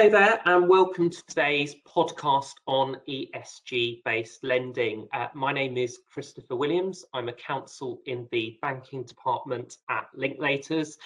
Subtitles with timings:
[0.00, 5.06] Hello there, and welcome to today's podcast on ESG based lending.
[5.12, 7.04] Uh, my name is Christopher Williams.
[7.12, 10.96] I'm a counsel in the banking department at Linklaters.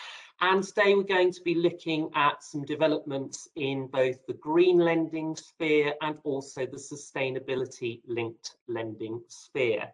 [0.41, 5.35] And today we're going to be looking at some developments in both the green lending
[5.35, 9.89] sphere and also the sustainability linked lending sphere.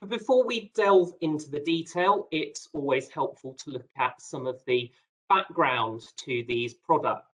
[0.00, 4.62] But before we delve into the detail, it's always helpful to look at some of
[4.66, 4.90] the
[5.28, 7.33] background to these products.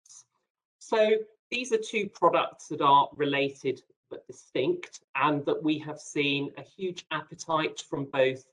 [0.87, 1.17] So
[1.49, 3.81] these are two products that are related
[4.11, 8.45] but distinct and that we have seen a huge appetite from both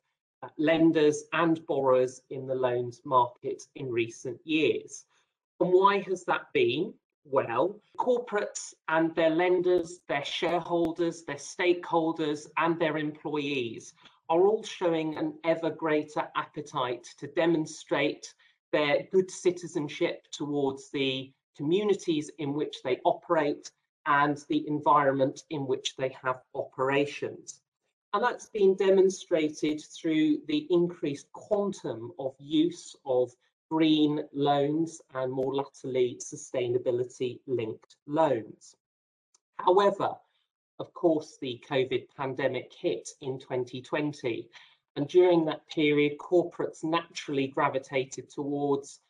[0.42, 5.05] uh, lenders and borrowers in the loans market in recent years.
[5.60, 6.95] And why has that been?
[7.27, 13.92] Well, corporates and their lenders, their shareholders, their stakeholders, and their employees
[14.30, 18.33] are all showing an ever greater appetite to demonstrate
[18.72, 23.70] their good citizenship towards the communities in which they operate
[24.06, 27.61] and the environment in which they have operations.
[28.14, 33.33] And that's been demonstrated through the increased quantum of use of
[33.70, 38.77] green loans and more latterly sustainability linked loans.
[39.58, 40.17] However,
[40.78, 44.48] of course, the COVID pandemic hit in 2020.
[44.97, 49.00] And during that period, corporates naturally gravitated towards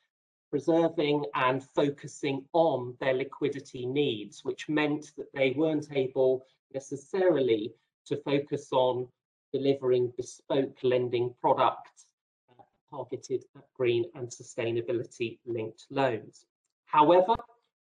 [0.53, 7.72] preserving and focusing on their liquidity needs, which meant that they weren't able necessarily
[8.05, 9.08] to focus on
[9.50, 12.05] delivering bespoke lending products
[12.50, 16.45] uh, targeted at green and sustainability linked loans.
[16.84, 17.34] However,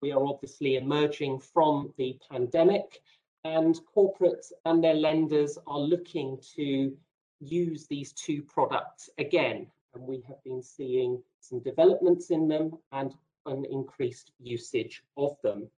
[0.00, 3.00] we are obviously emerging from the pandemic
[3.42, 6.96] and corporates and their lenders are looking to
[7.40, 13.15] use these two products again and we have been seeing some developments in them and
[13.47, 15.69] an increased usage of them.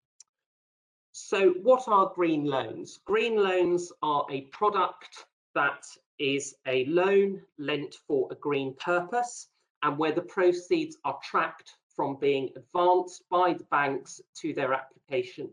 [1.11, 2.99] So what are green loans?
[3.05, 5.85] Green loans are a product that
[6.19, 9.47] is a loan lent for a green purpose
[9.83, 15.49] and where the proceeds are tracked from being advanced by the banks to their application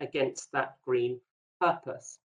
[0.00, 1.20] against that green
[1.60, 2.18] purpose.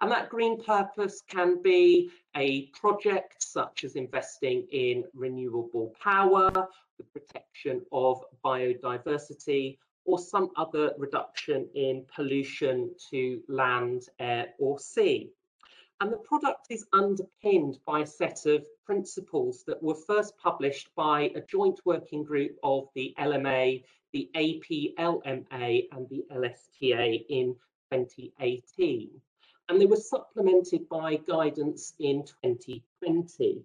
[0.00, 7.04] And that green purpose can be a project such as investing in renewable power, the
[7.12, 15.30] protection of biodiversity, or some other reduction in pollution to land, air, or sea.
[16.00, 21.32] And the product is underpinned by a set of principles that were first published by
[21.34, 23.82] a joint working group of the LMA,
[24.12, 27.56] the APLMA, and the LSTA in
[27.90, 29.20] 2018
[29.68, 33.62] and they were supplemented by guidance in 2020.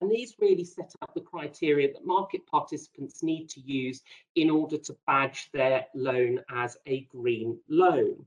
[0.00, 4.02] And these really set out the criteria that market participants need to use
[4.34, 8.26] in order to badge their loan as a green loan.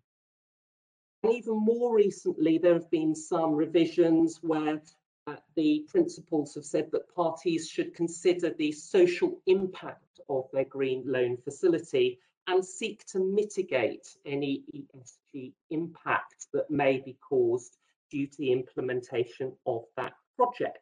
[1.21, 4.81] And even more recently, there have been some revisions where
[5.27, 11.03] uh, the principles have said that parties should consider the social impact of their green
[11.05, 12.19] loan facility
[12.49, 17.77] and seek to mitigate any ESG impact that may be caused
[18.09, 20.79] due to the implementation of that project.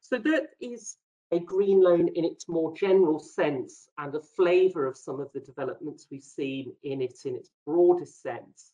[0.00, 0.96] So that is
[1.32, 5.40] a green loan in its more general sense and a flavour of some of the
[5.40, 8.72] developments we've seen in it in its broadest sense.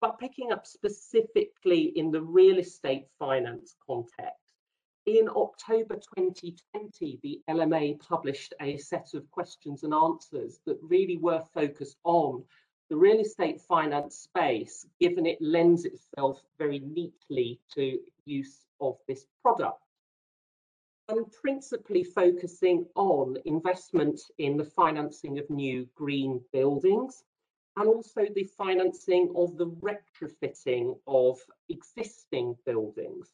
[0.00, 4.49] But picking up specifically in the real estate finance context,
[5.06, 11.42] in October 2020, the LMA published a set of questions and answers that really were
[11.54, 12.44] focused on
[12.90, 19.26] the real estate finance space, given it lends itself very neatly to use of this
[19.42, 19.82] product.
[21.08, 27.24] And principally focusing on investment in the financing of new green buildings
[27.76, 33.28] and also the financing of the retrofitting of existing buildings.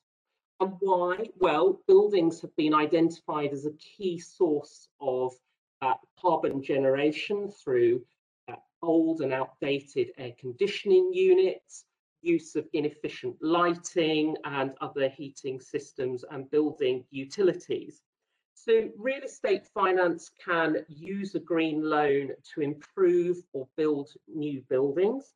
[0.60, 1.28] And why?
[1.38, 5.34] Well, buildings have been identified as a key source of
[5.82, 8.02] uh, carbon generation through
[8.48, 11.84] uh, old and outdated air conditioning units,
[12.22, 18.02] use of inefficient lighting and other heating systems and building utilities.
[18.54, 25.34] So real estate finance can use a green loan to improve or build new buildings.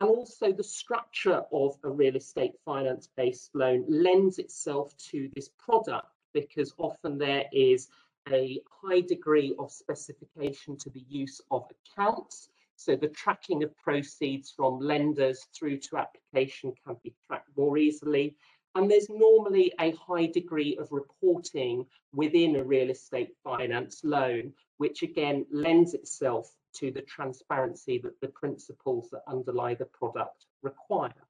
[0.00, 5.48] And also the structure of a real estate finance based loan lends itself to this
[5.58, 7.88] product because often there is
[8.28, 12.48] a high degree of specification to the use of accounts.
[12.76, 18.36] So the tracking of proceeds from lenders through to application can be tracked more easily.
[18.74, 25.02] And there's normally a high degree of reporting within a real estate finance loan, which
[25.02, 31.26] again lends itself to the transparency that the principles that underlie the product require.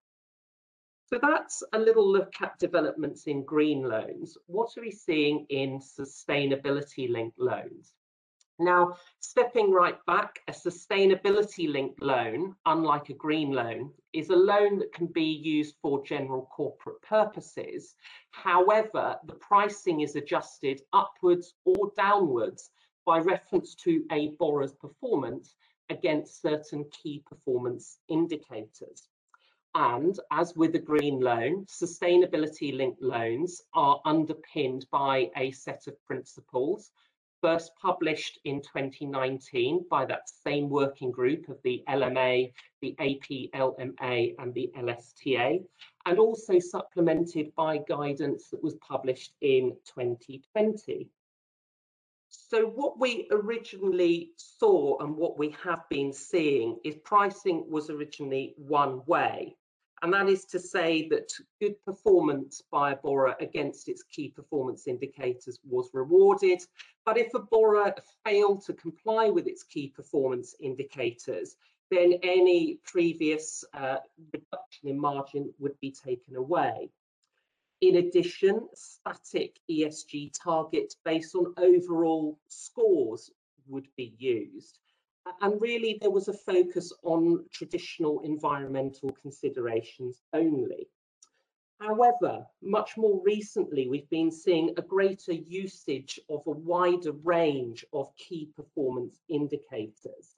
[1.07, 4.39] So that's a little look at developments in green loans.
[4.47, 7.93] What are we seeing in sustainability linked loans?
[8.59, 14.79] Now, stepping right back, a sustainability linked loan, unlike a green loan, is a loan
[14.79, 17.95] that can be used for general corporate purposes.
[18.31, 22.71] However, the pricing is adjusted upwards or downwards
[23.05, 25.55] by reference to a borrower's performance
[25.91, 29.09] against certain key performance indicators.
[29.75, 36.03] And as with a green loan, sustainability linked loans are underpinned by a set of
[36.05, 36.91] principles,
[37.41, 44.55] first published in 2019 by that same working group of the LMA, the APLMA and
[44.55, 45.65] the LSTA,
[46.07, 51.09] and also supplemented by guidance that was published in 2020.
[52.35, 58.55] So what we originally saw and what we have been seeing is pricing was originally
[58.57, 59.55] one way.
[60.01, 61.31] And that is to say that
[61.61, 66.65] good performance by a borrower against its key performance indicators was rewarded.
[67.05, 67.95] But if a borrower
[68.25, 71.57] failed to comply with its key performance indicators,
[71.91, 73.99] then any previous uh,
[74.33, 76.91] reduction in margin would be taken away.
[77.83, 83.31] In addition, static ESG targets based on overall scores
[83.67, 84.79] would be used
[85.41, 90.89] and really there was a focus on traditional environmental considerations only.
[91.81, 98.15] However, much more recently, we've been seeing a greater usage of a wider range of
[98.17, 100.37] key performance indicators.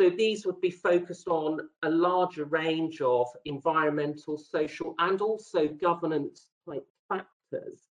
[0.00, 6.46] So these would be focused on a larger range of environmental, social, and also governance
[6.64, 7.88] type factors.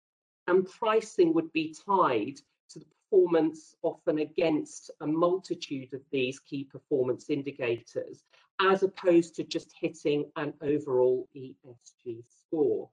[0.48, 2.38] And pricing would be tied
[2.70, 8.24] to the performance often against a multitude of these key performance indicators,
[8.62, 12.90] as opposed to just hitting an overall ESG score.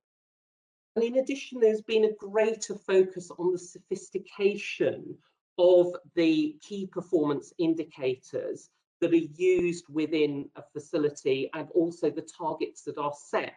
[0.96, 5.16] And in addition, there's been a greater focus on the sophistication
[5.56, 8.70] of the key performance indicators
[9.00, 13.54] that are used within a facility and also the targets that are set.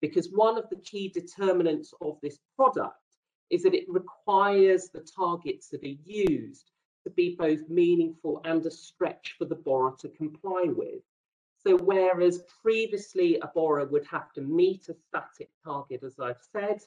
[0.00, 2.96] Because one of the key determinants of this product
[3.50, 6.70] is that it requires the targets that are used
[7.04, 11.02] to be both meaningful and a stretch for the borrower to comply with.
[11.64, 16.80] So whereas previously a borrower would have to meet a static target, as I've said,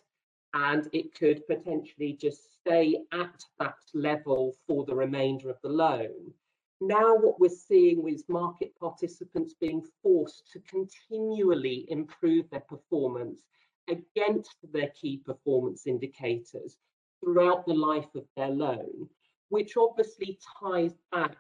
[0.54, 6.34] and it could potentially just stay at that level for the remainder of the loan.
[6.82, 13.42] Now what we're seeing is market participants being forced to continually improve their performance
[13.90, 16.78] against their key performance indicators
[17.20, 19.10] throughout the life of their loan,
[19.50, 21.38] which obviously ties back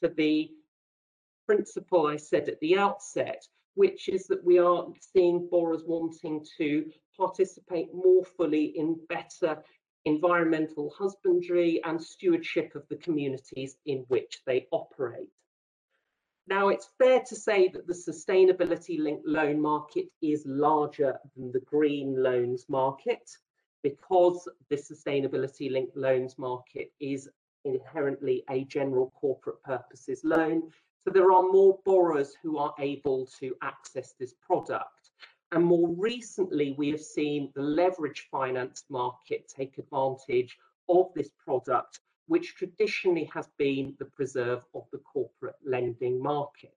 [0.00, 0.50] to the
[1.46, 3.44] principle I said at the outset,
[3.74, 9.62] which is that we are seeing borrowers wanting to participate more fully in better
[10.06, 15.30] environmental husbandry and stewardship of the communities in which they operate.
[16.48, 21.60] Now, it's fair to say that the sustainability linked loan market is larger than the
[21.60, 23.28] green loans market
[23.82, 27.28] because the sustainability linked loans market is
[27.64, 30.70] inherently a general corporate purposes loan.
[31.02, 34.95] So there are more borrowers who are able to access this product.
[35.52, 42.00] And more recently, we have seen the leverage finance market take advantage of this product
[42.26, 46.74] which traditionally has been the preserve of the corporate lending market.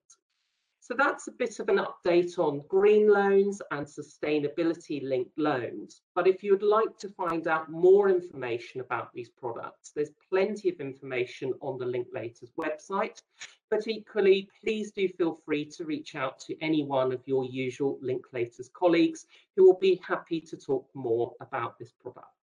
[0.90, 6.02] So that's a bit of an update on green loans and sustainability linked loans.
[6.16, 10.68] But if you would like to find out more information about these products, there's plenty
[10.68, 13.22] of information on the Linklaters website.
[13.70, 18.00] But equally, please do feel free to reach out to any one of your usual
[18.04, 22.39] Linklaters colleagues who will be happy to talk more about this product.